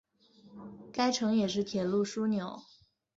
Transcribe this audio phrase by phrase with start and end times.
[0.91, 2.63] 该城也是铁路枢纽。